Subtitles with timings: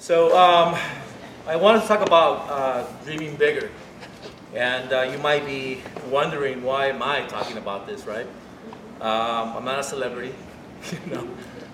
[0.00, 0.78] So um,
[1.44, 3.68] I want to talk about uh, dreaming bigger.
[4.54, 8.26] And uh, you might be wondering why am I talking about this, right?
[9.00, 10.32] Um, I'm not a celebrity.
[11.04, 11.28] you know,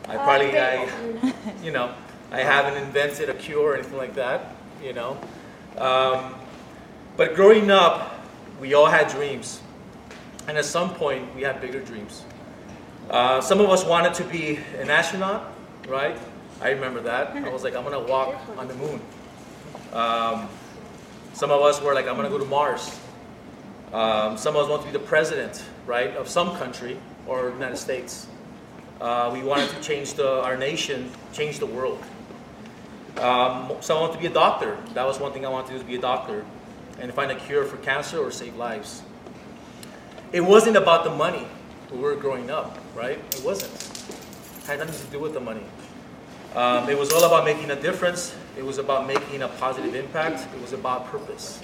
[0.08, 1.32] I probably, I,
[1.62, 1.94] you know,
[2.30, 4.56] I haven't invented a cure or anything like that.
[4.82, 5.18] You know,
[5.76, 6.34] um,
[7.18, 8.26] but growing up,
[8.58, 9.60] we all had dreams,
[10.48, 12.24] and at some point, we had bigger dreams.
[13.10, 15.52] Uh, some of us wanted to be an astronaut,
[15.88, 16.18] right?
[16.60, 17.36] I remember that.
[17.36, 19.00] I was like, I'm gonna walk on the moon.
[19.92, 20.48] Um,
[21.32, 22.98] some of us were like, I'm gonna go to Mars.
[23.92, 27.76] Um, some of us want to be the president, right, of some country or United
[27.76, 28.26] States.
[29.00, 32.02] Uh, we wanted to change the, our nation, change the world.
[33.18, 34.76] Um, some want to be a doctor.
[34.94, 36.44] That was one thing I wanted to do, be a doctor
[36.98, 39.02] and find a cure for cancer or save lives.
[40.32, 41.46] It wasn't about the money
[41.88, 43.18] when we were growing up, right?
[43.18, 43.72] It wasn't.
[43.72, 45.62] It had nothing to do with the money.
[46.54, 48.34] Um, it was all about making a difference.
[48.56, 50.46] It was about making a positive impact.
[50.54, 51.60] It was about purpose.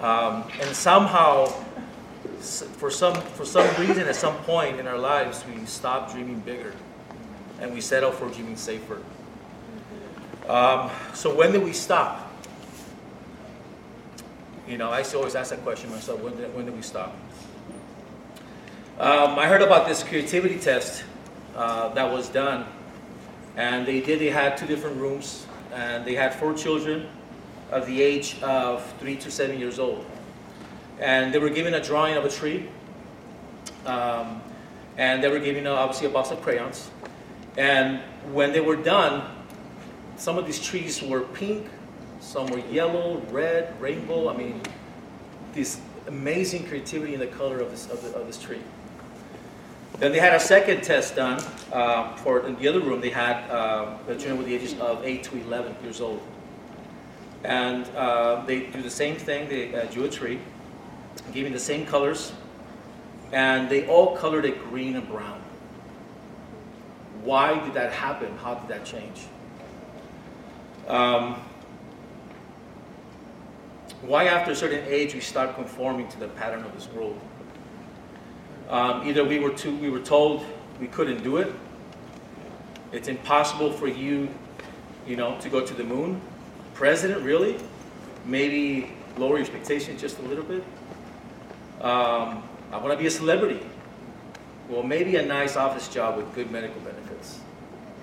[0.00, 1.46] Um, and somehow,
[2.78, 6.72] for some, for some reason, at some point in our lives, we stopped dreaming bigger
[7.60, 9.00] and we settled for dreaming safer.
[10.48, 12.32] Um, so when did we stop?
[14.66, 16.20] You know, I always ask that question myself.
[16.20, 17.16] When did, when did we stop?
[18.98, 21.04] Um, I heard about this creativity test
[21.56, 22.66] uh, that was done,
[23.58, 24.20] and they did.
[24.20, 27.08] They had two different rooms, and they had four children
[27.70, 30.06] of the age of three to seven years old,
[31.00, 32.68] and they were given a drawing of a tree,
[33.84, 34.40] um,
[34.96, 36.90] and they were given uh, obviously a box of crayons,
[37.58, 38.00] and
[38.32, 39.28] when they were done,
[40.16, 41.66] some of these trees were pink,
[42.20, 44.28] some were yellow, red, rainbow.
[44.28, 44.60] I mean,
[45.52, 48.60] this amazing creativity in the color of this, of, the, of this tree.
[49.98, 53.00] Then they had a second test done uh, for in the other room.
[53.00, 56.22] They had uh, children with the ages of 8 to 11 years old.
[57.42, 59.48] And uh, they do the same thing.
[59.48, 60.38] They uh, drew a tree,
[61.32, 62.32] giving the same colors,
[63.32, 65.40] and they all colored it green and brown.
[67.24, 68.36] Why did that happen?
[68.38, 69.26] How did that change?
[70.86, 71.42] Um,
[74.02, 77.18] why after a certain age we start conforming to the pattern of this world?
[78.68, 80.44] Um, either we were too, we were told
[80.80, 81.52] we couldn't do it.
[82.92, 84.28] It's impossible for you,
[85.06, 86.20] you know, to go to the moon.
[86.74, 87.58] President, really?
[88.24, 90.62] Maybe lower your expectations just a little bit.
[91.80, 93.60] Um, I want to be a celebrity.
[94.68, 97.40] Well, maybe a nice office job with good medical benefits,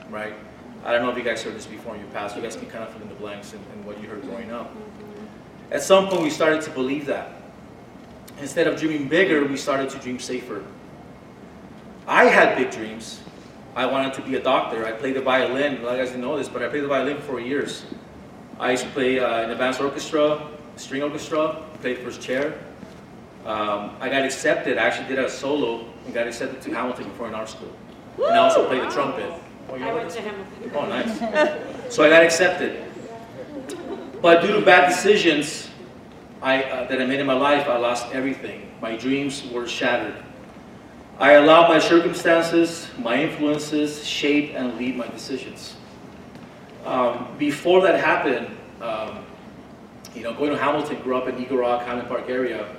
[0.10, 0.34] right?
[0.84, 2.36] I don't know if you guys heard this before in your past.
[2.36, 4.76] You guys can kind of fill in the blanks in what you heard growing up.
[5.72, 7.45] At some point, we started to believe that.
[8.42, 10.64] Instead of dreaming bigger, we started to dream safer.
[12.08, 13.22] I had big dreams.
[13.76, 14.86] I wanted to be a doctor.
[14.86, 15.78] I played the violin.
[15.78, 17.86] A lot of guys didn't know this, but I played the violin for years.
[18.60, 22.58] I used to play uh, in advanced orchestra, string orchestra, played first chair.
[23.46, 24.78] Um, I got accepted.
[24.78, 27.72] I actually did a solo and got accepted to Hamilton Performing Arts School.
[28.18, 29.32] And I also played the trumpet.
[29.70, 30.72] Oh, I went to Hamilton.
[30.74, 31.94] Oh, nice.
[31.94, 32.84] so I got accepted.
[34.22, 35.70] But due to bad decisions
[36.46, 38.70] I, uh, that I made in my life, I lost everything.
[38.80, 40.14] My dreams were shattered.
[41.18, 45.76] I allowed my circumstances, my influences, shape and lead my decisions.
[46.86, 49.26] Um, before that happened, um,
[50.14, 52.76] you know, going to Hamilton, grew up in Eagle Rock, Highland Park area.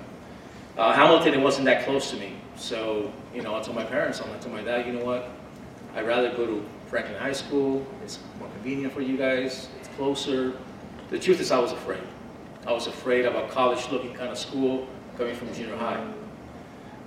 [0.78, 2.34] Uh, Hamilton, it wasn't that close to me.
[2.54, 5.28] So, you know, I told my parents, I told my dad, you know what,
[5.96, 7.84] I'd rather go to Franklin High School.
[8.04, 9.70] It's more convenient for you guys.
[9.80, 10.56] It's closer.
[11.10, 12.04] The truth is, I was afraid.
[12.66, 16.04] I was afraid of a college-looking kind of school coming from junior high.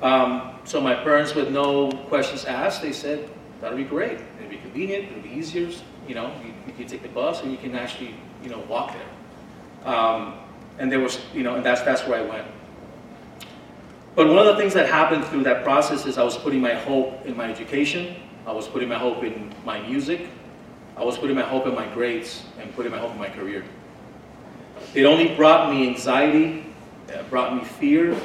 [0.01, 4.19] Um, so my parents, with no questions asked, they said, that'll be great.
[4.37, 5.11] It'll be convenient.
[5.11, 5.69] It'll be easier.
[6.07, 8.93] You know, you, you can take the bus, and you can actually, you know, walk
[8.93, 9.93] there.
[9.93, 10.35] Um,
[10.77, 12.47] and there was, you know, and that's that's where I went.
[14.15, 16.73] But one of the things that happened through that process is I was putting my
[16.73, 18.15] hope in my education.
[18.47, 20.27] I was putting my hope in my music.
[20.97, 23.63] I was putting my hope in my grades and putting my hope in my career.
[24.93, 26.65] It only brought me anxiety,
[27.07, 28.15] it brought me fear,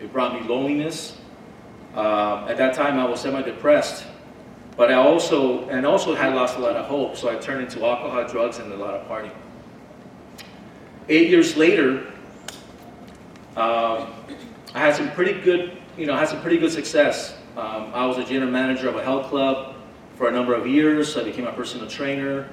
[0.00, 1.18] it brought me loneliness.
[1.94, 4.04] Uh, at that time, I was semi-depressed,
[4.76, 7.16] but I also and also had lost a lot of hope.
[7.16, 9.30] So I turned into alcohol, drugs, and a lot of partying.
[11.08, 12.06] Eight years later,
[13.56, 14.08] um,
[14.74, 17.36] I had some pretty good, you know, had some pretty good success.
[17.56, 19.76] Um, I was a general manager of a health club
[20.16, 21.16] for a number of years.
[21.16, 22.48] I became a personal trainer.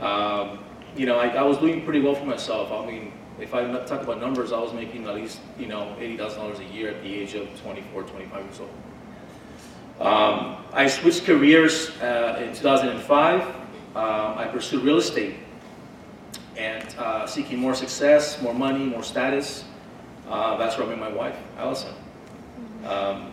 [0.00, 0.58] Um,
[0.96, 2.70] you know, I, I, was doing pretty well for myself.
[2.70, 6.58] I mean, if I talk about numbers, I was making at least, you know, $80,000
[6.60, 8.70] a year at the age of 24, 25 years old.
[10.06, 13.42] Um, I switched careers uh, in 2005.
[13.42, 13.54] Um,
[13.94, 15.36] I pursued real estate
[16.56, 19.64] and uh, seeking more success, more money, more status.
[20.28, 21.94] Uh, that's where I met my wife, Allison.
[22.84, 23.32] Um,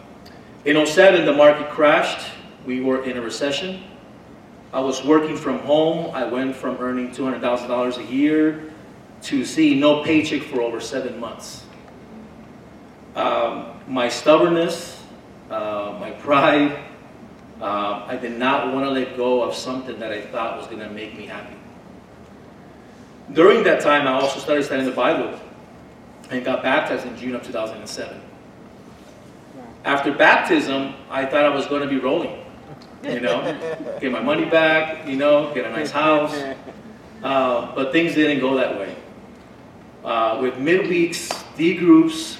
[0.65, 2.27] in 07, the market crashed.
[2.65, 3.83] We were in a recession.
[4.71, 6.13] I was working from home.
[6.13, 8.71] I went from earning $200,000 a year
[9.23, 11.65] to seeing no paycheck for over seven months.
[13.15, 15.01] Um, my stubbornness,
[15.49, 16.77] uh, my pride,
[17.59, 20.79] uh, I did not want to let go of something that I thought was going
[20.79, 21.55] to make me happy.
[23.33, 25.37] During that time, I also started studying the Bible
[26.29, 28.21] and got baptized in June of 2007.
[29.83, 32.38] After baptism, I thought I was going to be rolling,
[33.03, 36.35] you know, get my money back, you know, get a nice house.
[37.23, 38.95] Uh, but things didn't go that way.
[40.03, 42.37] Uh, with midweeks, D groups,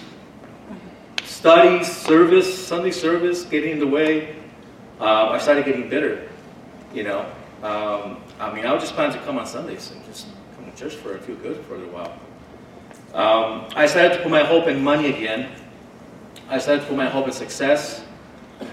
[1.24, 4.36] studies, service, Sunday service getting in the way,
[5.00, 6.30] uh, I started getting bitter,
[6.94, 7.22] you know.
[7.62, 10.78] Um, I mean, I was just planning to come on Sundays and just come to
[10.78, 12.18] church for a few good for a little while.
[13.14, 15.52] Um, I started to put my hope in money again.
[16.48, 18.04] I started to put my hope in success,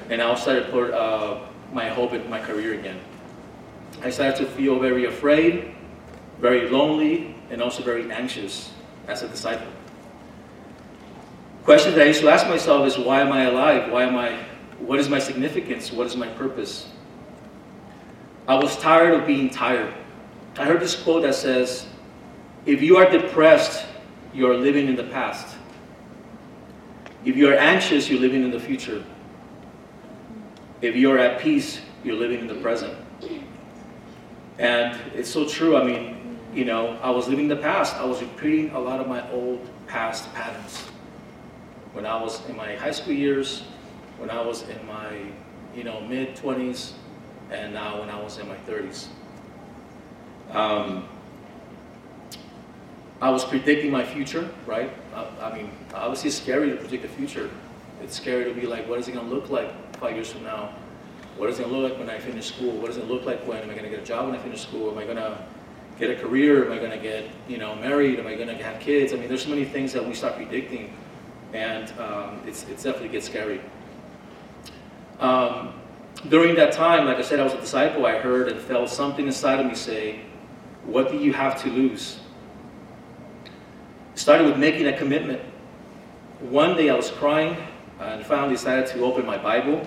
[0.09, 1.41] and I also started to put uh,
[1.73, 3.01] my hope in my career again.
[4.03, 5.75] I started to feel very afraid,
[6.41, 8.73] very lonely, and also very anxious
[9.09, 9.73] as a disciple.
[11.65, 13.91] Questions that I used to ask myself is why am I alive?
[13.91, 14.39] Why am I
[14.79, 15.91] what is my significance?
[15.91, 16.89] What is my purpose?
[18.47, 19.93] I was tired of being tired.
[20.59, 21.87] I heard this quote that says,
[22.67, 23.85] If you are depressed,
[24.33, 25.57] you are living in the past.
[27.25, 29.03] If you are anxious, you're living in the future.
[30.83, 32.95] If you are at peace, you're living in the present.
[34.59, 35.77] And it's so true.
[35.77, 37.97] I mean, you know, I was living the past.
[37.97, 40.81] I was repeating a lot of my old past patterns.
[41.93, 43.63] When I was in my high school years,
[44.19, 45.19] when I was in my,
[45.75, 46.93] you know, mid 20s,
[47.51, 49.07] and now when I was in my 30s.
[50.51, 51.09] Um,
[53.21, 54.91] I was predicting my future, right?
[55.15, 57.51] I, I, mean, obviously it's scary to predict the future.
[58.03, 60.45] It's scary to be like, what is it going to look like five years from
[60.45, 60.75] now?
[61.37, 62.73] What does it look like when I finish school?
[62.73, 64.43] What does it look like when am I going to get a job when I
[64.43, 64.91] finish school?
[64.91, 65.39] Am I going to
[65.99, 66.65] get a career?
[66.65, 68.19] Am I going to get, you know, married?
[68.19, 69.13] Am I going to have kids?
[69.13, 70.97] I mean, there's so many things that we start predicting,
[71.53, 73.61] and um, it's, it's definitely gets scary.
[75.21, 75.75] Um,
[76.29, 78.07] during that time, like I said, I was a disciple.
[78.07, 80.21] I heard and felt something inside of me say,
[80.85, 82.19] What do you have to lose?
[84.15, 85.43] It started with making a commitment.
[86.41, 87.57] One day I was crying
[88.01, 89.81] and finally decided to open my Bible.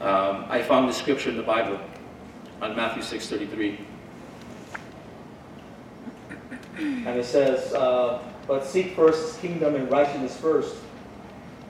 [0.00, 1.78] Um, I found the scripture in the Bible
[2.60, 3.78] on Matthew 6:33,
[6.78, 10.76] and it says, uh, "But seek first His kingdom and righteousness first,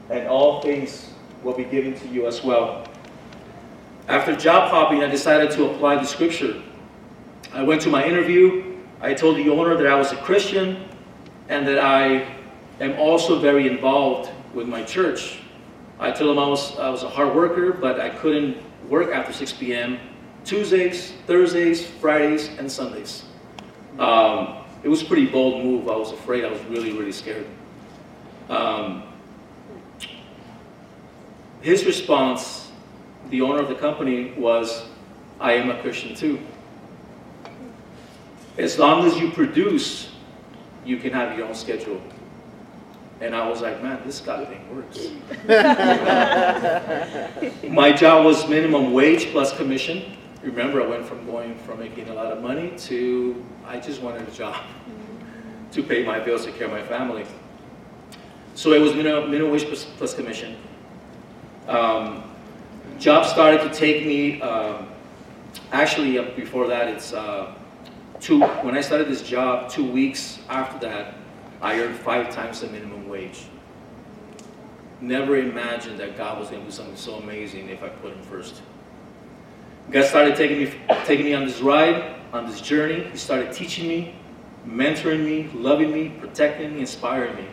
[0.09, 1.11] and all things
[1.43, 2.87] will be given to you as well.
[4.09, 6.63] After job hopping, I decided to apply the scripture.
[7.53, 8.77] I went to my interview.
[9.01, 10.85] I told the owner that I was a Christian
[11.49, 12.27] and that I
[12.81, 15.39] am also very involved with my church.
[15.99, 18.57] I told him I was, I was a hard worker, but I couldn't
[18.89, 19.99] work after 6 p.m.
[20.45, 23.25] Tuesdays, Thursdays, Fridays, and Sundays.
[23.99, 25.89] Um, it was a pretty bold move.
[25.89, 26.45] I was afraid.
[26.45, 27.47] I was really, really scared.
[28.49, 29.03] Um,
[31.61, 32.73] his response,
[33.29, 34.87] the owner of the company, was,
[35.39, 36.41] I am a Christian too.
[38.57, 40.11] As long as you produce,
[40.85, 42.01] you can have your own schedule.
[43.21, 45.09] And I was like, man, this God thing works.
[47.69, 50.17] My job was minimum wage plus commission.
[50.43, 54.27] Remember, I went from going from making a lot of money to I just wanted
[54.27, 54.57] a job
[55.73, 57.27] to pay my bills, to care my family.
[58.55, 60.57] So it was minimum, minimum wage plus, plus commission.
[61.69, 62.25] Um,
[62.99, 64.89] jobs started to take me, um,
[65.73, 67.55] actually uh, before that, it's uh,
[68.19, 71.15] two, when I started this job, two weeks after that,
[71.61, 73.45] I earned five times the minimum wage.
[75.01, 78.23] Never imagined that God was going to do something so amazing if I put Him
[78.23, 78.63] first.
[79.91, 80.73] God started taking me,
[81.05, 83.05] taking me on this ride, on this journey.
[83.11, 84.15] He started teaching me,
[84.67, 87.47] mentoring me, loving me, protecting me, inspiring me,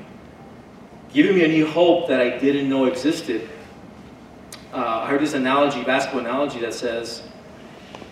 [1.14, 3.50] giving me a new hope that I didn't know existed
[4.74, 7.24] uh, I heard this analogy, basketball analogy, that says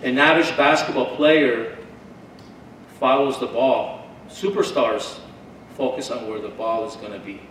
[0.03, 1.77] an average basketball player
[2.99, 4.07] follows the ball.
[4.29, 5.19] Superstars
[5.75, 7.41] focus on where the ball is going to be.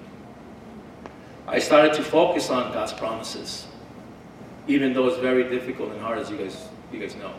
[1.47, 3.67] I started to focus on God's promises,
[4.67, 7.35] even though it's very difficult and hard, as you guys, you guys know.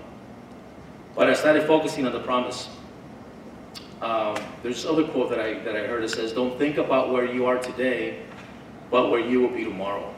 [1.15, 2.70] But I started focusing on the promise.
[4.01, 7.25] Um, there's other quote that I, that I heard that says, Don't think about where
[7.25, 8.22] you are today,
[8.92, 10.13] but where you will be tomorrow.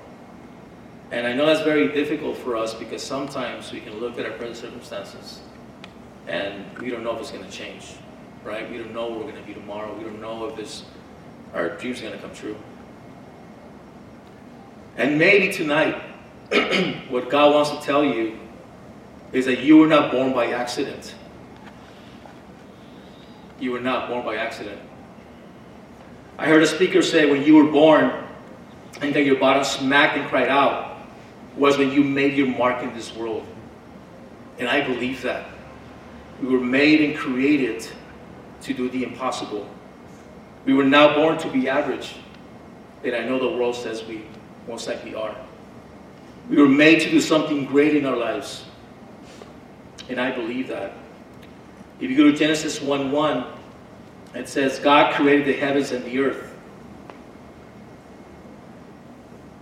[1.12, 4.34] And I know that's very difficult for us because sometimes we can look at our
[4.34, 5.40] present circumstances
[6.28, 7.94] and we don't know if it's going to change.
[8.44, 8.70] Right?
[8.70, 9.94] We don't know where we're going to be tomorrow.
[9.96, 10.84] We don't know if this,
[11.54, 12.56] our dreams are going to come true.
[14.98, 15.96] And maybe tonight,
[17.10, 18.38] what God wants to tell you
[19.32, 21.14] is that you were not born by accident.
[23.60, 24.80] You were not born by accident.
[26.38, 28.24] I heard a speaker say when you were born
[29.02, 30.98] and got your bottom smacked and cried out
[31.56, 33.46] was when you made your mark in this world.
[34.60, 35.50] And I believe that.
[36.42, 37.88] We were made and created
[38.68, 39.68] to do the impossible.
[40.66, 42.16] We were not born to be average.
[43.04, 44.26] And I know the world says we
[44.68, 45.36] most likely are.
[46.50, 48.66] We were made to do something great in our lives.
[50.10, 50.94] And I believe that.
[52.00, 53.46] If you go to Genesis 1 1,
[54.36, 56.54] it says, God created the heavens and the earth.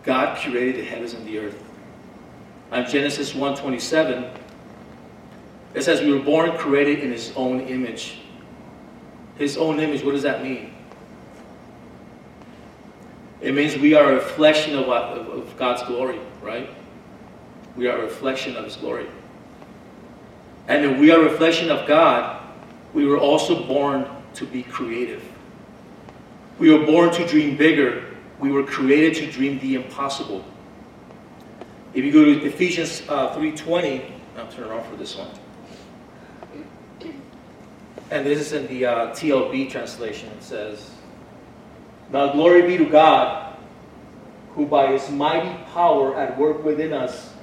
[0.04, 1.64] God created the heavens and the earth.
[2.72, 4.26] On Genesis 1 27,
[5.76, 8.20] it says, We were born created in His own image.
[9.38, 10.74] His own image, what does that mean?
[13.42, 16.70] It means we are a reflection of, of God's glory, right?
[17.76, 19.08] We are a reflection of His glory.
[20.68, 22.42] And if we are a reflection of God,
[22.94, 25.24] we were also born to be creative.
[26.58, 28.06] We were born to dream bigger.
[28.40, 30.44] We were created to dream the impossible.
[31.94, 35.30] If you go to Ephesians uh, 3.20, I'll turn it off for this one.
[38.12, 40.30] And this is in the uh, TLB translation.
[40.30, 40.92] It says,
[42.12, 43.58] Now glory be to God,
[44.54, 47.34] who by his mighty power at work within us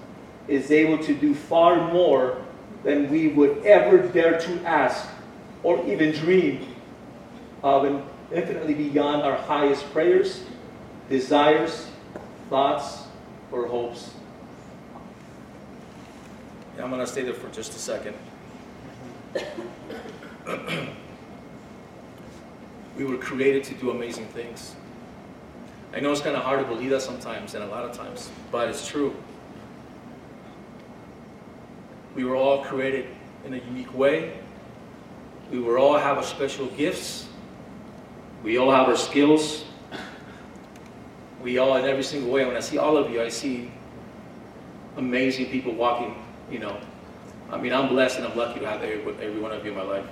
[0.49, 2.42] is able to do far more
[2.85, 5.09] than we would ever dare to ask
[5.62, 6.66] or even dream
[7.62, 8.02] of, and
[8.33, 10.45] infinitely beyond our highest prayers,
[11.09, 11.88] desires,
[12.50, 13.04] thoughts,
[13.52, 14.11] or hopes.
[16.81, 18.16] I'm going to stay there for just a second.
[22.96, 24.75] we were created to do amazing things.
[25.94, 28.30] I know it's kind of hard to believe that sometimes and a lot of times,
[28.50, 29.14] but it's true.
[32.14, 33.06] We were all created
[33.44, 34.38] in a unique way.
[35.50, 37.28] We were all have our special gifts.
[38.42, 39.64] We all have our skills.
[41.42, 43.70] We all, in every single way, when I see all of you, I see
[44.96, 46.14] amazing people walking,
[46.50, 46.78] you know.
[47.50, 49.76] I mean, I'm blessed and I'm lucky to have every, every one of you in
[49.76, 50.06] my life.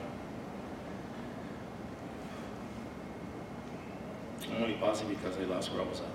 [4.80, 5.70] Pausing because I lost
[6.00, 6.10] at.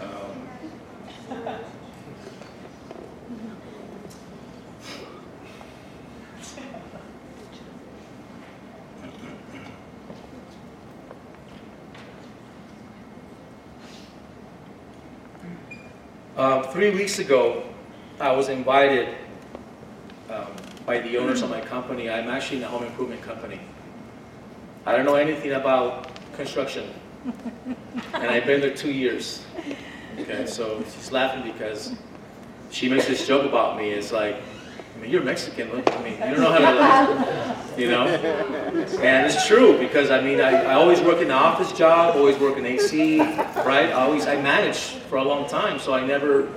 [0.00, 0.48] um,
[16.36, 17.62] Um, three weeks ago,
[18.18, 19.14] I was invited
[20.90, 22.10] by the owners of my company.
[22.10, 23.60] I'm actually in a home improvement company.
[24.84, 26.84] I don't know anything about construction,
[28.14, 29.44] and I've been there two years.
[30.18, 31.94] Okay, so she's laughing because
[32.72, 33.90] she makes this joke about me.
[33.90, 34.34] It's like,
[34.96, 35.70] I mean, you're Mexican.
[35.70, 38.06] Look, I mean, you don't know how to you know?
[39.00, 42.36] And it's true because I mean, I, I always work in the office job, always
[42.38, 43.90] work in AC, right?
[43.90, 46.48] I always I managed for a long time, so I never,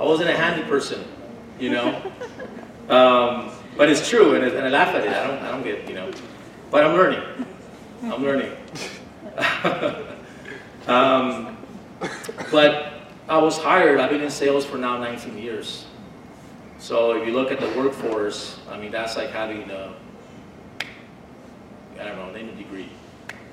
[0.00, 1.04] I wasn't a handy person,
[1.60, 2.02] you know.
[2.88, 5.10] Um, but it's true, and, and I laugh at it.
[5.10, 6.10] I don't, I don't get, you know.
[6.68, 7.22] But I'm learning.
[8.02, 8.52] I'm learning.
[10.88, 11.56] um,
[12.50, 12.92] but
[13.28, 14.00] I was hired.
[14.00, 15.86] I've been in sales for now 19 years.
[16.80, 19.94] So if you look at the workforce, I mean, that's like having a,
[22.00, 22.88] I don't know, name a degree.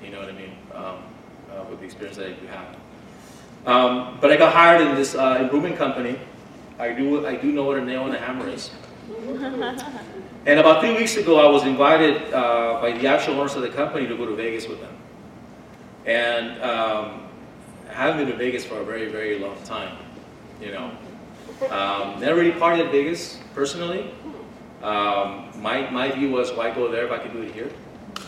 [0.04, 0.58] You know what I mean?
[0.74, 1.04] Um,
[1.52, 2.76] uh, with the experience that you have.
[3.68, 6.20] Um, but I got hired in this uh, improvement company.
[6.80, 8.72] I do, I do know what a nail and a hammer is.
[10.46, 13.70] and about three weeks ago, I was invited uh, by the actual owners of the
[13.70, 14.96] company to go to Vegas with them.
[16.06, 17.28] And um,
[17.90, 19.98] I haven't been to Vegas for a very, very long time,
[20.62, 20.92] you know.
[21.70, 24.12] Um, never really partied at Vegas personally.
[24.82, 27.72] Um, my, my view was, why go there if I can do it here?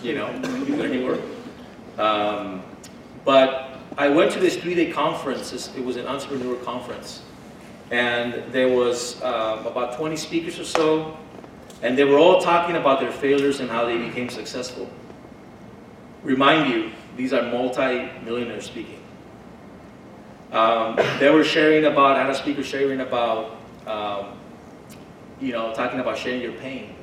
[0.01, 1.19] You know, do it anywhere.
[1.97, 2.61] Um,
[3.25, 5.75] but I went to this three-day conference.
[5.75, 7.23] It was an entrepreneur conference.
[7.91, 11.17] And there was uh, about 20 speakers or so.
[11.81, 14.89] And they were all talking about their failures and how they became successful.
[16.23, 19.01] Remind you, these are multi-millionaires speaking.
[20.51, 24.37] Um, they were sharing about, I had a speaker sharing about, um,
[25.39, 26.95] you know, talking about sharing your pain,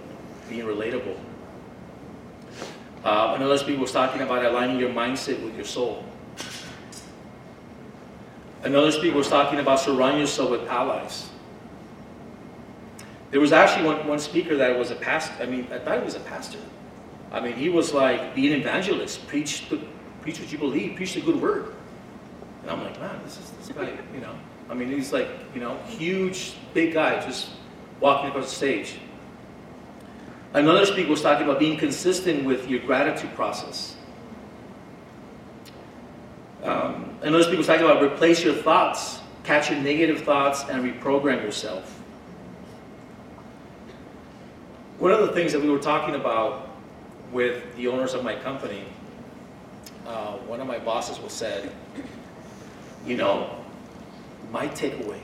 [0.48, 1.16] being relatable.
[3.04, 6.04] Uh, another speaker was talking about aligning your mindset with your soul.
[8.64, 11.28] Another speaker was talking about surrounding yourself with allies.
[13.30, 15.42] There was actually one, one speaker that was a pastor.
[15.42, 16.58] I mean, I thought he was a pastor.
[17.30, 19.80] I mean, he was like being an evangelist, preach the,
[20.22, 21.74] preach what you believe, preach the good word.
[22.62, 24.34] And I'm like, man, this is this guy, you know.
[24.70, 27.50] I mean, he's like, you know, huge, big guy, just
[28.00, 28.94] walking across the stage.
[30.54, 33.93] Another speaker was talking about being consistent with your gratitude process.
[36.64, 41.42] Um, another speaker was talking about replace your thoughts, catch your negative thoughts, and reprogram
[41.42, 42.00] yourself.
[44.98, 46.70] One of the things that we were talking about
[47.32, 48.84] with the owners of my company,
[50.06, 51.70] uh, one of my bosses was said,
[53.06, 53.62] you know,
[54.50, 55.20] my takeaway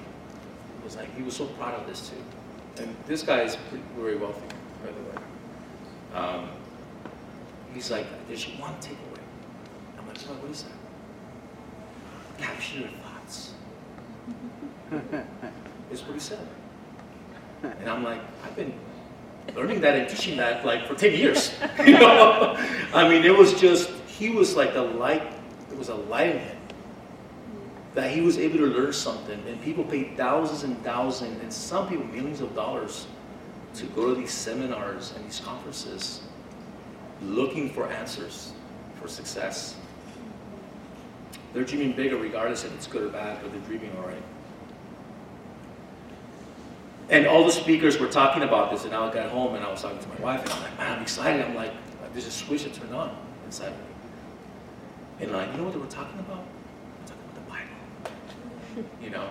[0.84, 4.16] was like he was so proud of this too, and this guy is pretty, very
[4.16, 4.46] wealthy,
[4.84, 5.24] by the way.
[6.14, 6.48] Um,
[7.72, 9.22] he's like, there's one takeaway.
[9.98, 10.79] I'm like, what is that?
[12.40, 13.54] Capture your thoughts.
[15.90, 16.46] is what he said.
[17.62, 18.72] And I'm like, I've been
[19.54, 21.54] learning that and teaching that like for 10 years.
[21.86, 22.56] you know?
[22.94, 25.22] I mean, it was just, he was like a light,
[25.70, 26.56] it was a light in him.
[27.94, 31.88] That he was able to learn something, and people paid thousands and thousands, and some
[31.88, 33.06] people millions of dollars
[33.74, 36.20] to go to these seminars and these conferences
[37.22, 38.52] looking for answers
[39.00, 39.76] for success.
[41.52, 44.22] They're dreaming bigger regardless if it's good or bad, but they're dreaming all right.
[47.08, 49.82] And all the speakers were talking about this, and I got home and I was
[49.82, 51.44] talking to my wife, and I'm like, man, I'm excited.
[51.44, 51.72] I'm like,
[52.12, 53.16] there's a switch that turned on
[53.46, 53.84] inside me.
[55.20, 56.44] And like, you know what they were talking about?
[56.44, 58.88] They were talking about the Bible.
[59.02, 59.28] you know?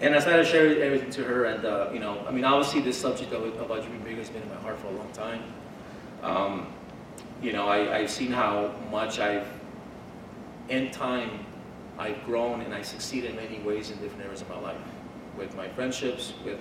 [0.00, 3.00] And I started sharing everything to her, and uh, you know, I mean, obviously, this
[3.00, 5.42] subject of, about dreaming bigger has been in my heart for a long time.
[6.22, 6.66] Um,
[7.40, 9.46] you know, I, I've seen how much I've,
[10.68, 11.30] in time,
[11.98, 14.80] I've grown and I succeed in many ways in different areas of my life
[15.36, 16.58] with my friendships, with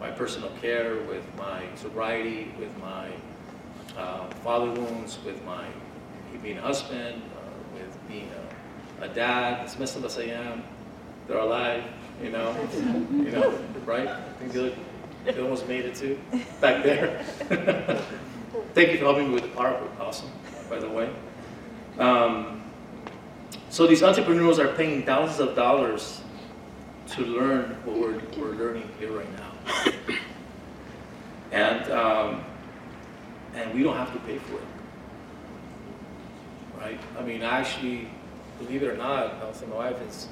[0.00, 3.08] my personal care, with my sobriety, with my
[3.96, 5.64] uh, father wounds, with my
[6.42, 8.28] being a husband, uh, with being
[9.00, 10.62] a, a, dad, as messed up as I am,
[11.26, 11.82] they're alive,
[12.22, 12.54] you know,
[13.10, 14.06] you know, right?
[14.06, 14.74] I think they,
[15.24, 16.18] they almost made it too,
[16.60, 17.24] back there.
[18.74, 20.30] Thank you for helping me with the PowerPoint, awesome,
[20.68, 21.10] by the way.
[21.98, 22.55] Um,
[23.76, 26.22] so these entrepreneurs are paying thousands of dollars
[27.08, 29.52] to learn what we're, we're learning here right now.
[31.52, 32.42] and, um,
[33.54, 34.62] and we don't have to pay for it.
[36.78, 36.98] Right?
[37.18, 38.08] I mean, actually,
[38.60, 40.28] believe it or not, I was my wife, is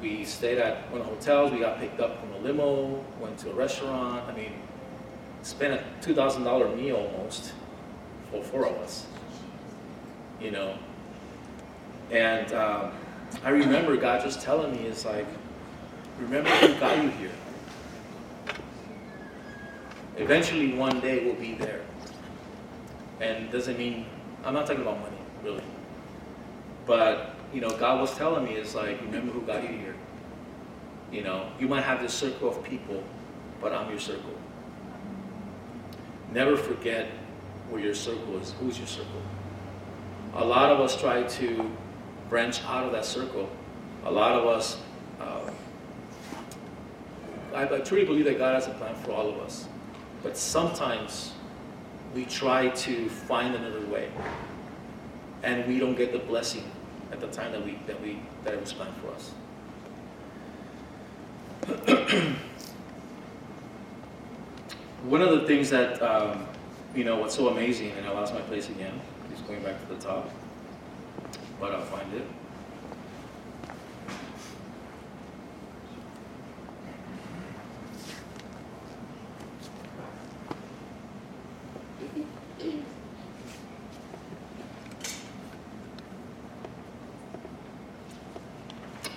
[0.00, 3.36] we stayed at one of the hotels, we got picked up from a limo, went
[3.40, 4.26] to a restaurant.
[4.26, 4.54] I mean,
[5.42, 7.52] spent a $2,000 meal almost
[8.30, 9.04] for four of us.
[10.40, 10.78] You know?
[12.12, 12.92] And um,
[13.42, 15.26] I remember God just telling me, it's like,
[16.22, 17.30] Remember who got you here.
[20.18, 21.80] Eventually, one day we'll be there.
[23.20, 24.06] And doesn't mean,
[24.44, 25.62] I'm not talking about money, really.
[26.86, 29.94] But, you know, God was telling me, it's like, remember who got you here.
[31.10, 33.02] You know, you might have this circle of people,
[33.60, 34.34] but I'm your circle.
[36.32, 37.08] Never forget
[37.68, 38.54] where your circle is.
[38.60, 39.22] Who's your circle?
[40.34, 41.70] A lot of us try to
[42.32, 43.46] branch out of that circle.
[44.06, 44.78] A lot of us
[45.20, 45.50] uh,
[47.54, 49.66] I, I truly believe that God has a plan for all of us.
[50.22, 51.32] But sometimes
[52.14, 54.08] we try to find another way,
[55.42, 56.64] and we don't get the blessing
[57.10, 59.32] at the time that we that we that it was planned for us.
[65.04, 66.46] One of the things that um,
[66.94, 68.98] you know what's so amazing, and I lost my place again.
[69.30, 70.30] Just going back to the top,
[71.62, 72.26] but I'll find it.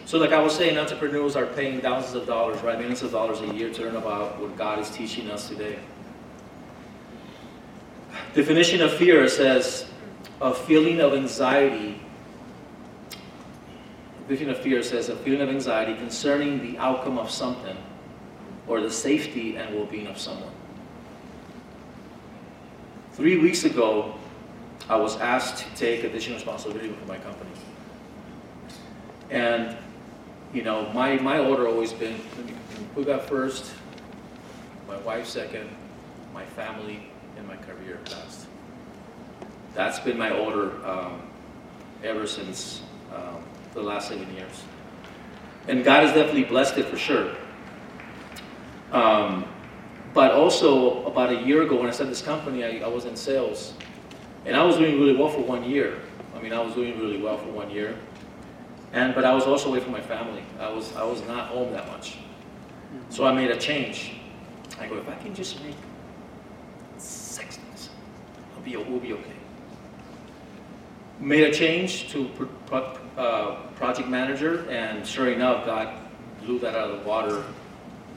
[0.05, 3.41] So like I was saying, entrepreneurs are paying thousands of dollars, right, millions of dollars
[3.41, 5.79] a year to learn about what God is teaching us today.
[8.36, 9.88] Definition of fear says
[10.39, 12.04] a feeling of anxiety.
[14.36, 17.78] Definition of fear says a feeling of anxiety concerning the outcome of something
[18.67, 20.52] or the safety and well-being of someone.
[23.13, 24.13] Three weeks ago,
[24.89, 27.50] I was asked to take additional responsibility for my company.
[29.30, 29.78] And
[30.54, 32.19] you know, my, my order always been,
[32.93, 33.71] who got first,
[34.86, 35.69] my wife second,
[36.34, 38.48] my family, and my career last.
[39.76, 41.21] That's been my order um,
[42.04, 42.82] ever since
[43.15, 43.41] um,
[43.75, 44.63] the last seven years.
[45.67, 47.35] And God has definitely blessed it for sure.
[48.91, 49.45] Um,
[50.13, 53.15] but also about a year ago when I started this company, I, I was in
[53.15, 53.73] sales.
[54.45, 55.99] And I was doing really well for one year.
[56.35, 57.97] I mean, I was doing really well for one year.
[58.93, 60.43] And, but I was also away from my family.
[60.59, 62.17] I was, I was not home that much.
[63.09, 64.13] So I made a change.
[64.79, 65.75] I go, if I can just make
[66.97, 67.89] six things,
[68.55, 69.33] I'll be, we'll be okay.
[71.19, 72.29] Made a change to
[73.17, 75.97] uh, project manager, and sure enough, God
[76.43, 77.43] blew that out of the water,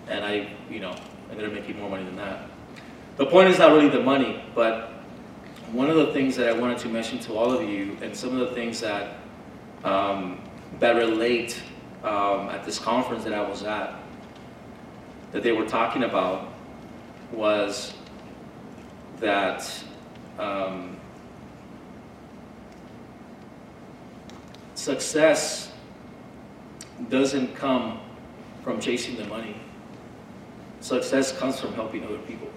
[0.08, 0.96] and I, you know,
[1.30, 2.48] ended up making more money than that.
[3.16, 4.92] The point is not really the money, but
[5.72, 8.38] one of the things that I wanted to mention to all of you, and some
[8.38, 9.16] of the things that
[9.84, 10.40] um,
[10.80, 11.62] that relate
[12.04, 13.94] um, at this conference that I was at,
[15.32, 16.48] that they were talking about
[17.32, 17.92] was
[19.20, 19.68] that
[20.38, 20.97] um,
[24.88, 25.70] success
[27.10, 28.00] doesn't come
[28.64, 29.54] from chasing the money.
[30.80, 32.48] Success comes from helping other people.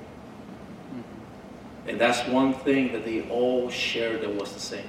[1.88, 4.88] And that's one thing that they all shared that was the same.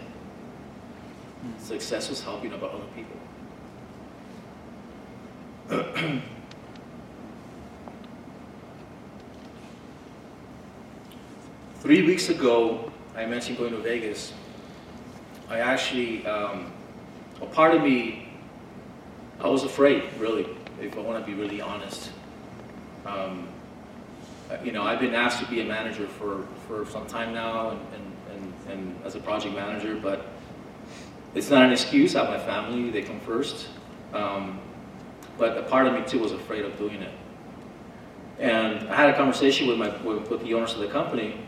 [1.58, 3.16] Success was helping about other people.
[11.80, 14.32] Three weeks ago, I mentioned going to Vegas.
[15.48, 16.70] I actually, um,
[17.42, 18.28] a part of me,
[19.40, 20.46] I was afraid, really,
[20.80, 22.10] if I want to be really honest.
[23.04, 23.48] Um,
[24.62, 27.80] you know, I've been asked to be a manager for, for some time now and,
[27.94, 30.26] and, and, and as a project manager, but
[31.34, 32.14] it's not an excuse.
[32.14, 33.68] I have my family, they come first.
[34.12, 34.60] Um,
[35.38, 37.12] but a part of me too was afraid of doing it.
[38.38, 41.40] And I had a conversation with, my, with, with the owners of the company,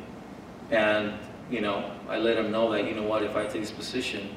[0.70, 1.12] and
[1.50, 4.30] you know, I let them know that, you know what, if I take this position,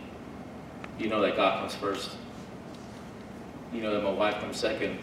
[0.99, 2.11] you know that God comes first.
[3.73, 4.97] You know that my wife comes second,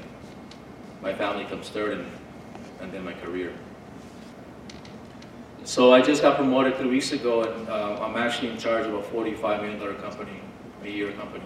[1.03, 2.11] my family comes third, and,
[2.81, 3.53] and then my career.
[5.65, 8.95] So I just got promoted three weeks ago, and uh, I'm actually in charge of
[8.95, 10.41] a $45 million company,
[10.83, 11.45] a year company.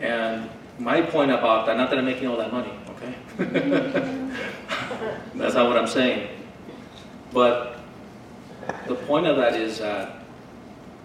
[0.00, 0.48] And
[0.78, 3.14] my point about that, not that I'm making all that money, okay?
[5.34, 6.28] That's not what I'm saying.
[7.32, 7.78] But
[8.86, 10.24] the point of that is that,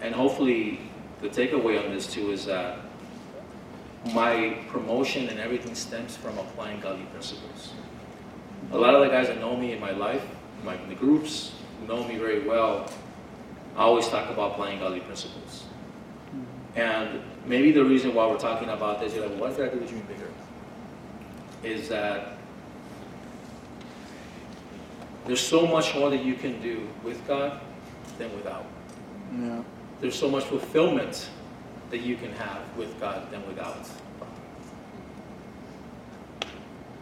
[0.00, 0.80] and hopefully
[1.20, 2.78] the takeaway on this too is that
[4.14, 7.72] my promotion and everything stems from applying godly principles.
[8.72, 10.24] A lot of the guys that know me in my life,
[10.64, 11.52] my, the groups
[11.86, 12.90] know me very well,
[13.76, 15.64] I always talk about applying godly principles.
[16.76, 19.80] And maybe the reason why we're talking about this, you're like, what does that do
[19.80, 20.30] with dream bigger?
[21.62, 22.38] Is that
[25.26, 27.60] there's so much more that you can do with God
[28.18, 28.64] than without.
[29.38, 29.62] Yeah.
[30.00, 31.28] There's so much fulfillment
[31.90, 33.76] that you can have with God than without.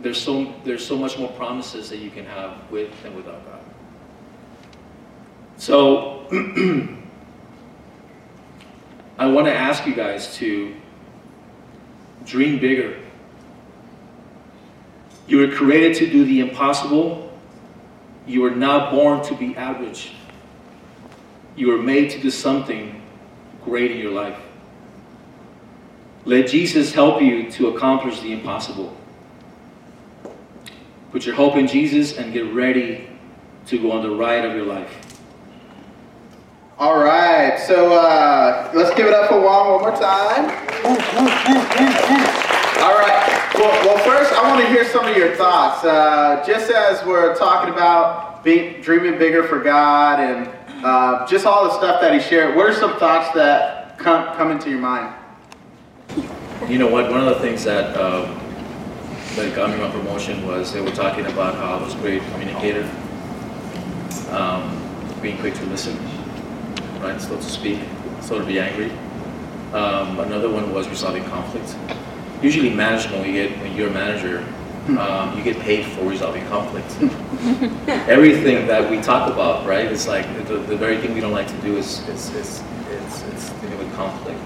[0.00, 3.60] There's so, there's so much more promises that you can have with than without God.
[5.56, 6.26] So,
[9.18, 10.74] I want to ask you guys to
[12.24, 12.98] dream bigger.
[15.26, 17.32] You were created to do the impossible.
[18.26, 20.12] You were not born to be average.
[21.56, 23.02] You were made to do something
[23.64, 24.38] great in your life.
[26.26, 28.94] Let Jesus help you to accomplish the impossible.
[31.12, 33.08] Put your hope in Jesus and get ready
[33.66, 34.92] to go on the ride of your life.
[36.78, 40.44] All right, so uh, let's give it up for Juan one more time.
[42.82, 43.50] All right.
[43.54, 45.84] Well, well, first I want to hear some of your thoughts.
[45.84, 50.50] Uh, just as we're talking about dreaming bigger for God and
[50.84, 54.50] uh, just all the stuff that he shared, what are some thoughts that come come
[54.50, 55.14] into your mind?
[56.68, 57.10] You know what?
[57.10, 58.38] One of the things that um,
[59.36, 62.22] that got me my promotion was they were talking about how I was a great
[62.32, 62.88] communicator,
[64.30, 64.82] um,
[65.20, 65.96] being quick to listen,
[67.00, 67.80] right, slow to speak,
[68.20, 68.90] slow to be angry.
[69.72, 71.76] Um, another one was resolving conflict.
[72.42, 74.44] Usually, management, when you get when you're a manager,
[74.88, 76.90] um, you get paid for resolving conflict.
[78.08, 79.86] Everything that we talk about, right?
[79.86, 83.22] It's like the, the very thing we don't like to do is is is, is,
[83.22, 84.38] is dealing with conflict.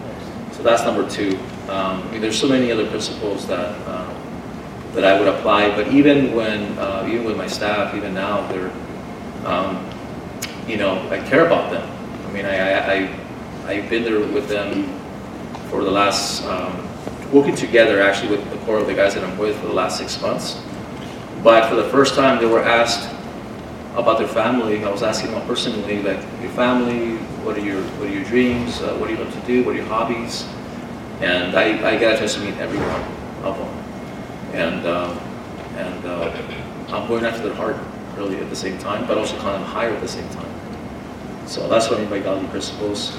[0.53, 1.39] So that's number two.
[1.69, 4.15] Um, I mean, there's so many other principles that um,
[4.95, 8.73] that I would apply, but even when uh, even with my staff, even now, they're
[9.45, 9.85] um,
[10.67, 11.89] you know I care about them.
[12.27, 13.21] I mean, I, I, I
[13.67, 14.89] I've been there with them
[15.69, 16.90] for the last um,
[17.33, 19.99] working together actually with the core of the guys that I'm with for the last
[19.99, 20.61] six months.
[21.43, 23.09] But for the first time, they were asked
[23.97, 24.85] about their family.
[24.85, 28.81] I was asking them personally, like your family, what are your what are your dreams,
[28.83, 30.47] uh, what do you love to do, what are your hobbies,
[31.21, 33.03] and I, I got a chance to meet everyone
[33.43, 35.19] of them, and um,
[35.77, 37.77] and uh, I'm going after their heart
[38.17, 40.53] really at the same time, but also kind of higher at the same time.
[41.47, 43.17] So that's what I mean by godly principles.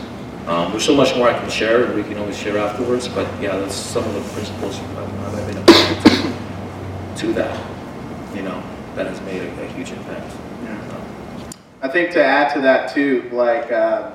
[0.48, 3.08] Um, there's so much more I can share, and we can always share afterwards.
[3.08, 6.06] But yeah, that's some of the principles I've, I've been applied
[7.16, 8.36] to, to that.
[8.36, 8.64] You know,
[8.96, 10.36] that has made a, a huge impact.
[10.64, 11.52] Yeah.
[11.84, 14.12] I think to add to that too, like uh,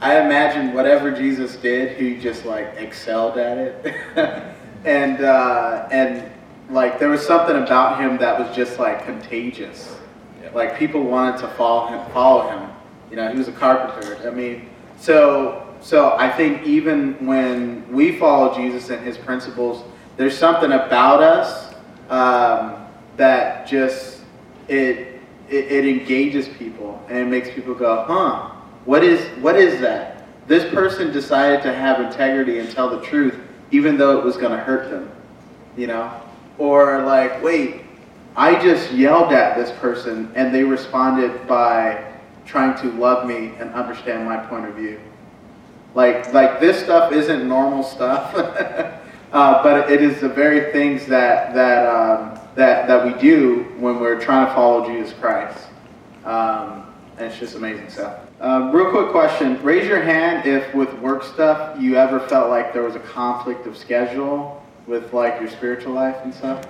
[0.00, 3.94] I imagine whatever Jesus did, he just like excelled at it,
[4.84, 6.28] and uh, and
[6.70, 9.96] like there was something about him that was just like contagious.
[10.42, 10.50] Yeah.
[10.50, 12.10] Like people wanted to follow him.
[12.12, 12.70] Follow him.
[13.10, 14.18] You know, he was a carpenter.
[14.26, 19.84] I mean, so so I think even when we follow Jesus and his principles,
[20.16, 21.74] there's something about us
[22.10, 22.86] um,
[23.16, 24.22] that just
[24.68, 28.50] it, it, it engages people and it makes people go, huh?
[28.84, 30.26] What is what is that?
[30.46, 33.38] This person decided to have integrity and tell the truth,
[33.70, 35.10] even though it was going to hurt them,
[35.76, 36.10] you know?
[36.56, 37.82] Or like, wait,
[38.34, 42.04] I just yelled at this person and they responded by
[42.46, 44.98] trying to love me and understand my point of view.
[45.94, 48.34] Like, like this stuff isn't normal stuff,
[49.32, 54.00] uh, but it is the very things that, that, um, that, that we do when
[54.00, 55.68] we're trying to follow Jesus Christ.
[56.24, 58.20] Um, and it's just amazing stuff.
[58.40, 59.60] Uh, real quick question.
[59.62, 63.66] Raise your hand if with work stuff you ever felt like there was a conflict
[63.66, 66.64] of schedule with like your spiritual life and stuff.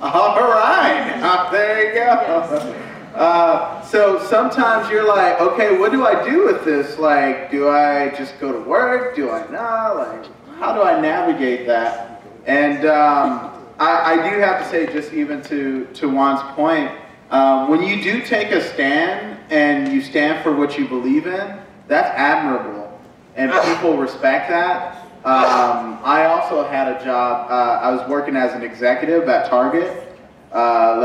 [0.00, 2.93] All right, there you go.
[3.14, 6.98] Uh, so sometimes you're like, okay, what do I do with this?
[6.98, 9.14] Like, do I just go to work?
[9.14, 9.96] Do I not?
[9.96, 10.26] Like,
[10.58, 12.22] how do I navigate that?
[12.46, 16.90] And um, I, I, do have to say, just even to, to Juan's point,
[17.30, 21.58] um, when you do take a stand and you stand for what you believe in,
[21.86, 23.00] that's admirable.
[23.36, 24.96] And people respect that.
[25.24, 30.03] Um, I also had a job, uh, I was working as an executive at Target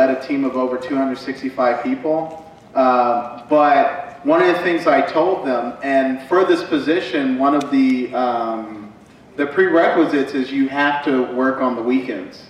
[0.10, 2.46] a team of over 265 people.
[2.76, 7.72] Uh, but one of the things I told them, and for this position, one of
[7.72, 8.94] the um,
[9.40, 12.44] the prerequisites is you have to work on the weekends.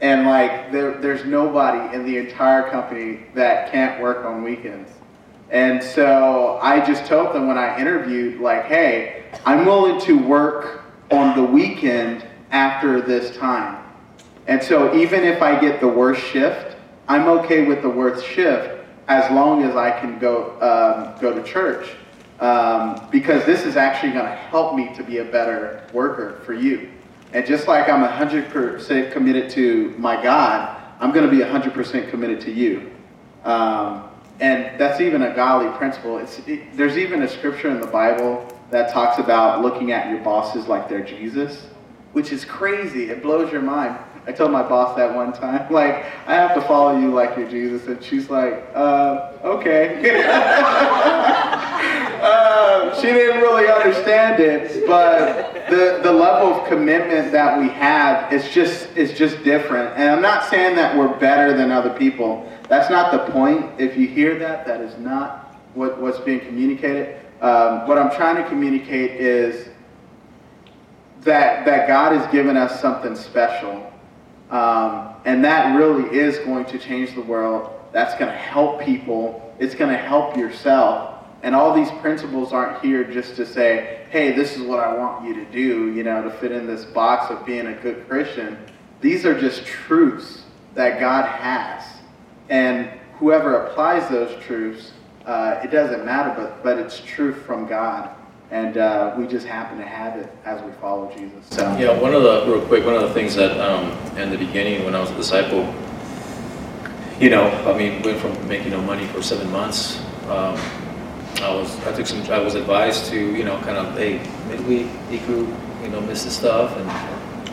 [0.00, 4.90] And like there, there's nobody in the entire company that can't work on weekends.
[5.50, 10.84] And so I just told them when I interviewed, like, hey, I'm willing to work
[11.10, 13.84] on the weekend after this time.
[14.46, 16.73] And so even if I get the worst shift,
[17.08, 21.42] I'm okay with the worst shift as long as I can go um, go to
[21.42, 21.90] church.
[22.40, 26.52] Um, because this is actually going to help me to be a better worker for
[26.52, 26.90] you.
[27.32, 32.40] And just like I'm 100% committed to my God, I'm going to be 100% committed
[32.42, 32.90] to you.
[33.44, 36.18] Um, and that's even a godly principle.
[36.18, 40.20] It's, it, there's even a scripture in the Bible that talks about looking at your
[40.20, 41.68] bosses like they're Jesus,
[42.12, 43.10] which is crazy.
[43.10, 43.96] It blows your mind.
[44.26, 47.48] I told my boss that one time, like, I have to follow you like you're
[47.48, 47.86] Jesus.
[47.86, 49.98] And she's like, uh, okay.
[52.22, 58.32] uh, she didn't really understand it, but the, the level of commitment that we have
[58.32, 59.94] is just, is just different.
[59.96, 62.50] And I'm not saying that we're better than other people.
[62.68, 63.78] That's not the point.
[63.78, 67.20] If you hear that, that is not what, what's being communicated.
[67.42, 69.68] Um, what I'm trying to communicate is
[71.20, 73.90] that, that God has given us something special
[74.50, 77.70] um, and that really is going to change the world.
[77.92, 79.54] That's going to help people.
[79.58, 81.24] It's going to help yourself.
[81.42, 85.26] And all these principles aren't here just to say, hey, this is what I want
[85.26, 88.58] you to do, you know, to fit in this box of being a good Christian.
[89.00, 90.42] These are just truths
[90.74, 91.84] that God has.
[92.48, 94.92] And whoever applies those truths,
[95.26, 98.10] uh, it doesn't matter, but, but it's truth from God
[98.50, 101.44] and uh, we just happen to have it as we follow Jesus.
[101.50, 104.38] So yeah, one of the real quick, one of the things that um, in the
[104.38, 105.74] beginning when I was a disciple,
[107.20, 110.00] you know, I mean, went from making no money for seven months.
[110.28, 110.58] Um,
[111.42, 114.88] I was I took some I was advised to you know kind of hey midweek
[115.10, 115.46] Iku
[115.82, 116.88] you know miss the stuff and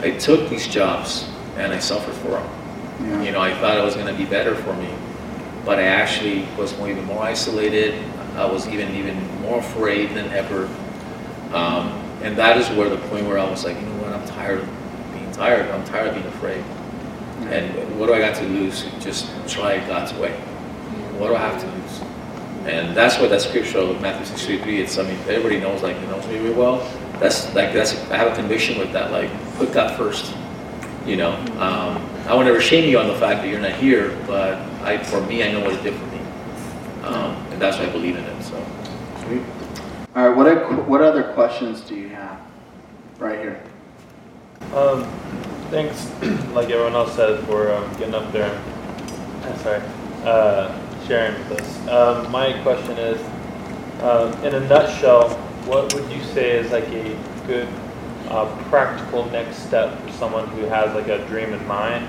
[0.04, 2.49] I took these jobs and I suffered for them.
[3.01, 3.23] Yeah.
[3.23, 4.89] You know, I thought it was going to be better for me,
[5.65, 7.93] but I actually was more, even more isolated.
[8.36, 10.70] I was even even more afraid than ever
[11.54, 11.89] um,
[12.22, 14.60] and that is where the point where I was like, you know what, I'm tired
[14.60, 15.70] of being tired.
[15.70, 16.63] I'm tired of being afraid.
[17.52, 18.86] And what do I got to lose?
[19.00, 20.32] Just try God's way.
[21.17, 22.02] What do I have to lose?
[22.72, 26.08] And that's what that scripture of Matthew 6 it's I mean everybody knows like you
[26.08, 26.78] know me really well.
[27.20, 30.36] That's like that's I have a conviction with that, like put God first.
[31.06, 31.34] You know.
[31.60, 35.00] Um, I won't ever shame you on the fact that you're not here, but I
[35.00, 36.20] for me I know what it did for me.
[37.04, 38.43] Um, that's why I believe in it.
[38.43, 38.65] So
[39.24, 39.43] Sweet.
[40.15, 42.41] All right, what, are, what other questions do you have
[43.19, 43.63] right here?
[44.74, 45.04] Um,
[45.69, 46.12] thanks,
[46.54, 48.52] like everyone else said, for um, getting up there.
[49.43, 49.82] And, sorry,
[50.24, 50.76] uh,
[51.08, 51.88] sharing with us.
[51.88, 53.21] Um, my question is,
[54.02, 55.30] uh, in a nutshell,
[55.65, 57.67] what would you say is like a good
[58.30, 62.08] uh, practical next step for someone who has like a dream in mind,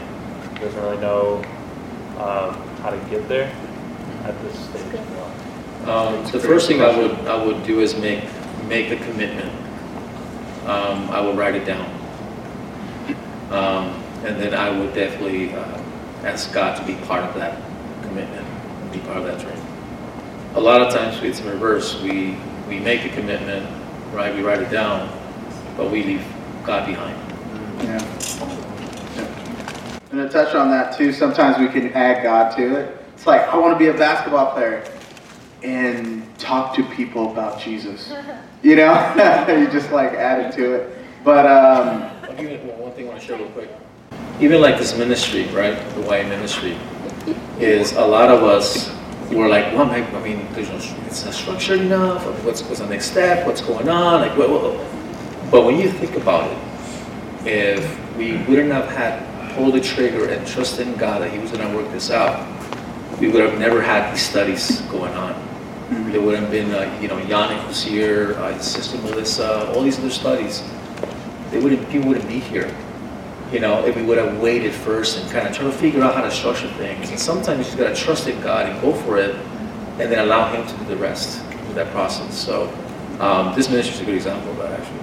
[0.58, 1.36] doesn't really know
[2.16, 3.52] um, how to get there
[4.24, 5.41] at this stage?
[5.86, 8.22] Um, the first thing I would, I would do is make,
[8.68, 9.50] make the commitment.
[10.64, 11.90] Um, I will write it down.
[13.50, 15.82] Um, and then I would definitely uh,
[16.22, 17.60] ask God to be part of that
[18.02, 18.46] commitment,
[18.92, 19.60] be part of that dream.
[20.54, 22.00] A lot of times it's in reverse.
[22.00, 22.36] We,
[22.68, 23.66] we make a commitment,
[24.14, 24.32] right?
[24.32, 25.10] We write it down,
[25.76, 26.24] but we leave
[26.62, 27.18] God behind.
[27.82, 27.98] Yeah.
[30.12, 33.04] And to touch on that too, sometimes we can add God to it.
[33.14, 34.84] It's like, I want to be a basketball player
[35.62, 38.12] and talk to people about Jesus.
[38.62, 38.92] You know,
[39.58, 40.96] you just like added to it.
[41.24, 43.68] But um, I'll give you one thing I want to share real quick.
[44.38, 45.76] Even like this ministry, right?
[45.96, 46.78] The Y ministry
[47.58, 48.88] is a lot of us
[49.32, 52.24] were like, well, I mean, there's no, it's not structured enough.
[52.44, 53.46] What's, what's the next step?
[53.46, 54.20] What's going on?
[54.20, 54.36] Like?
[55.50, 56.58] But when you think about it,
[57.46, 61.50] if we wouldn't have had pulled the trigger and trust in God that He was
[61.50, 62.46] going to work this out,
[63.20, 65.51] we would have never had these studies going on.
[66.10, 69.98] There would have been, uh, you know, Yannick was here, uh, Sister Melissa, all these
[69.98, 70.62] other studies.
[71.50, 72.74] They wouldn't, people wouldn't be here.
[73.52, 76.14] You know, if we would have waited first and kind of try to figure out
[76.14, 77.10] how to structure things.
[77.10, 79.34] And sometimes you just got to trust in God and go for it,
[79.98, 82.34] and then allow Him to do the rest with that process.
[82.34, 82.72] So
[83.20, 84.98] um, this ministry is a good example of that, actually.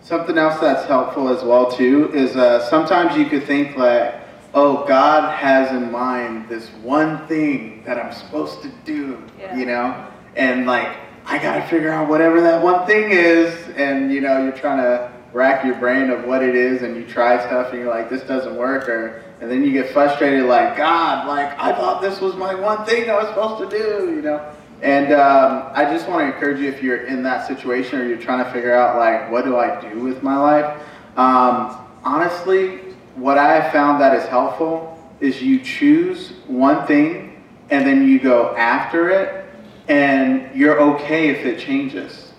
[0.00, 4.14] Something else that's helpful as well too is uh, sometimes you could think like,
[4.56, 9.54] oh, God has in mind this one thing that I'm supposed to do, Yeah.
[9.54, 10.88] you know, and like
[11.26, 14.78] I got to figure out whatever that one thing is, and you know, you're trying
[14.78, 18.08] to rack your brain of what it is, and you try stuff, and you're like,
[18.08, 22.22] this doesn't work, or and then you get frustrated, like God, like I thought this
[22.22, 24.40] was my one thing I was supposed to do, you know.
[24.80, 28.18] And um, I just want to encourage you if you're in that situation or you're
[28.18, 30.80] trying to figure out like what do I do with my life.
[31.16, 32.80] Um, honestly,
[33.16, 38.20] what I have found that is helpful is you choose one thing and then you
[38.20, 39.44] go after it,
[39.88, 42.32] and you're okay if it changes,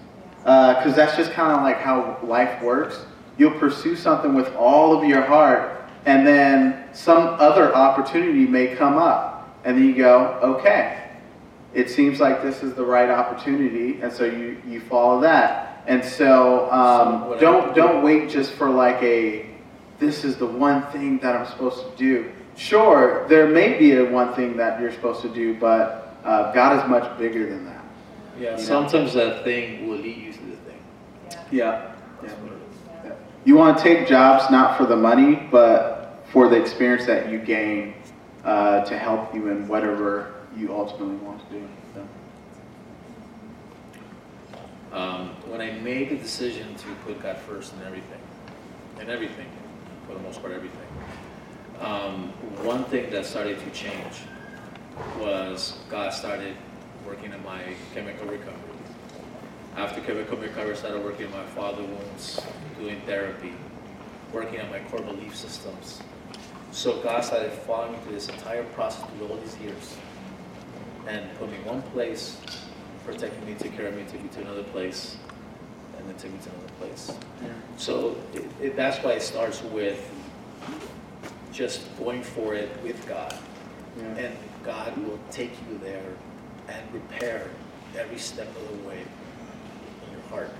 [0.44, 3.06] because that's just kind of like how life works.
[3.38, 8.98] You'll pursue something with all of your heart, and then some other opportunity may come
[8.98, 11.04] up, and then you go, okay
[11.74, 15.84] it seems like this is the right opportunity, and so you, you follow that.
[15.86, 19.46] And so So um, I- don't don't wait just for like a
[20.00, 22.32] this is the one thing that I'm supposed to do.
[22.56, 26.84] Sure, there may be a one thing that you're supposed to do, but uh, God
[26.84, 27.86] is much bigger than that.
[28.40, 28.64] Yeah, You know?
[28.64, 30.80] sometimes that thing will lead you to the thing.
[31.52, 31.92] Yeah.
[32.22, 32.54] That's what
[33.06, 33.14] yeah.
[33.46, 37.40] You want to take jobs not for the money, but for the experience that you
[37.40, 37.94] gain
[38.44, 41.68] uh, to help you in whatever you ultimately want to do.
[41.94, 42.08] So.
[44.98, 48.20] Um, when I made the decision to put God first in everything,
[49.00, 49.48] in everything,
[50.08, 50.80] for the most part, everything,
[51.82, 52.30] um,
[52.64, 54.22] one thing that started to change
[55.20, 56.56] was God started
[57.06, 57.62] working on my
[57.94, 58.56] chemical recovery.
[59.76, 62.42] After chemical recovery, I started working on my father wounds,
[62.80, 63.54] doing therapy,
[64.34, 66.02] working on my core belief systems.
[66.72, 69.96] So God started following me through this entire process through all these years
[71.08, 72.42] and put me in one place,
[73.06, 75.18] protecting me, took care of me, took me to another place,
[76.08, 77.12] and then to another place.
[77.78, 80.10] So it, it, that's why it starts with
[81.52, 83.36] just going for it with God.
[83.98, 84.06] Yeah.
[84.16, 86.14] And God will take you there
[86.68, 87.50] and repair
[87.98, 89.00] every step of the way
[90.06, 90.52] in your heart.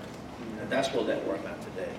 [0.60, 1.92] And that's what that where I'm at today.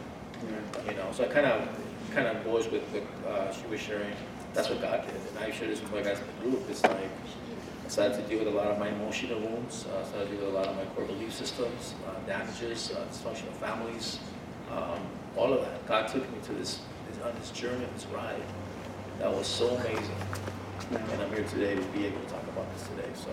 [0.44, 0.92] Yeah.
[0.92, 1.68] You know, so I kind of
[2.14, 4.14] kind of goes with what uh, she was sharing.
[4.54, 6.70] That's what God did, and I share this with my guys in the group.
[6.70, 7.10] It's like
[7.90, 9.88] I started to deal with a lot of my emotional wounds.
[9.88, 13.04] Uh, started to deal with a lot of my core belief systems, uh, damages, uh,
[13.12, 14.20] dysfunctional families,
[14.72, 15.00] um,
[15.36, 15.88] all of that.
[15.88, 18.44] God took me to this, this on this journey, this ride.
[19.18, 20.16] That was so amazing,
[20.92, 23.10] and I'm here today to be able to talk about this today.
[23.16, 23.32] So,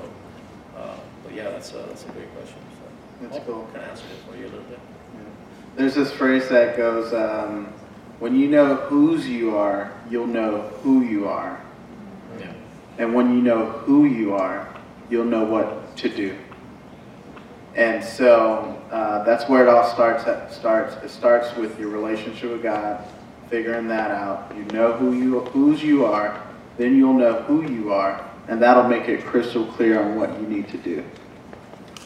[0.74, 2.56] uh, but yeah, that's a, that's a great question.
[2.80, 3.68] So, That's cool.
[3.74, 4.78] Can I answer it for you a little bit?
[5.76, 7.74] There's this phrase that goes, um,
[8.20, 11.60] when you know whose you are, you'll know who you are.
[12.98, 14.68] And when you know who you are,
[15.10, 16.36] you'll know what to do.
[17.74, 20.26] And so uh, that's where it all starts.
[20.26, 20.96] At, starts.
[21.04, 23.04] It starts with your relationship with God,
[23.50, 24.50] figuring that out.
[24.56, 26.42] You know who you whose you are,
[26.78, 30.46] then you'll know who you are, and that'll make it crystal clear on what you
[30.46, 31.04] need to do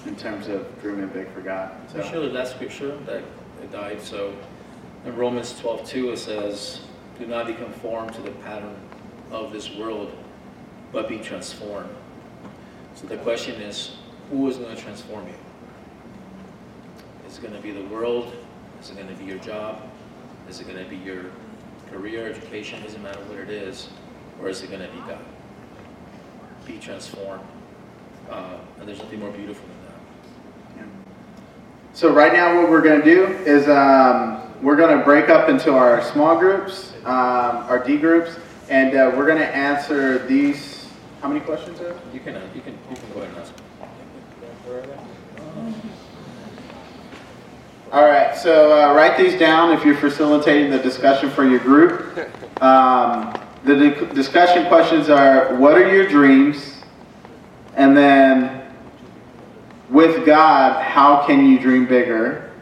[0.07, 1.71] in terms of dreaming big for God.
[1.93, 3.23] So share the last scripture that
[3.61, 4.03] that died.
[4.03, 4.35] So
[5.05, 6.81] in Romans 12, 2, it says,
[7.19, 8.75] Do not be conformed to the pattern
[9.31, 10.13] of this world,
[10.93, 11.95] but be transformed.
[12.95, 13.97] So the question is,
[14.31, 15.35] who is going to transform you?
[17.27, 18.33] Is it going to be the world?
[18.81, 19.83] Is it going to be your job?
[20.49, 21.27] Is it going to be your
[21.91, 22.83] career, education?
[22.83, 23.89] Doesn't matter what it is.
[24.41, 25.25] Or is it going to be God?
[26.67, 27.45] Be transformed.
[28.29, 29.91] Uh, and there's nothing more beautiful than that.
[31.93, 35.49] So right now, what we're going to do is um, we're going to break up
[35.49, 38.37] into our small groups, um, our D groups,
[38.69, 40.80] and uh, we're going to answer these.
[41.21, 41.99] How many questions are?
[42.15, 43.53] You can, uh, you can, you can go ahead and ask.
[47.93, 48.37] All right.
[48.37, 52.19] So uh, write these down if you're facilitating the discussion for your group.
[52.61, 53.33] Um,
[53.65, 56.83] the di- discussion questions are: What are your dreams?
[57.75, 58.71] And then,
[59.89, 62.53] with God, how can you dream bigger?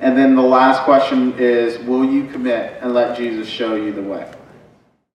[0.00, 4.02] And then the last question is: Will you commit and let Jesus show you the
[4.02, 4.30] way?